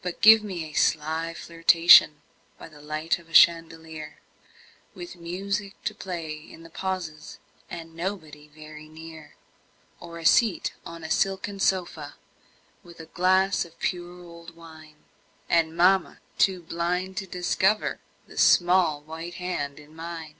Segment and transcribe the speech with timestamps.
[0.00, 2.22] But give me a sly flirtation
[2.56, 4.18] By the light of a chandelier
[4.94, 9.34] With music to play in the pauses, And nobody very near;
[10.00, 12.14] Or a seat on a silken sofa,
[12.82, 15.04] With a glass of pure old wine,
[15.50, 20.36] And mamma too blind to discover The small white hand in mine.